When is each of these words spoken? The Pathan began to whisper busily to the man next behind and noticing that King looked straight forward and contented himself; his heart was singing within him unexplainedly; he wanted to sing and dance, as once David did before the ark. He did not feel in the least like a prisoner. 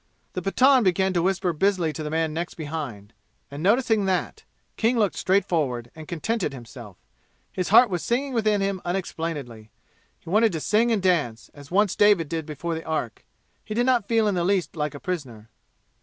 The 0.33 0.41
Pathan 0.41 0.81
began 0.83 1.13
to 1.13 1.21
whisper 1.21 1.53
busily 1.53 1.93
to 1.93 2.01
the 2.01 2.09
man 2.09 2.33
next 2.33 2.55
behind 2.55 3.13
and 3.51 3.61
noticing 3.61 4.05
that 4.05 4.45
King 4.75 4.97
looked 4.97 5.15
straight 5.15 5.45
forward 5.45 5.91
and 5.93 6.07
contented 6.07 6.53
himself; 6.53 6.97
his 7.51 7.69
heart 7.69 7.91
was 7.91 8.03
singing 8.03 8.33
within 8.33 8.61
him 8.61 8.81
unexplainedly; 8.83 9.69
he 10.19 10.29
wanted 10.31 10.53
to 10.53 10.59
sing 10.59 10.91
and 10.91 11.03
dance, 11.03 11.51
as 11.53 11.69
once 11.69 11.95
David 11.95 12.29
did 12.29 12.47
before 12.47 12.73
the 12.73 12.83
ark. 12.83 13.27
He 13.63 13.75
did 13.75 13.85
not 13.85 14.07
feel 14.07 14.27
in 14.27 14.33
the 14.33 14.43
least 14.43 14.75
like 14.75 14.95
a 14.95 14.99
prisoner. 14.99 15.51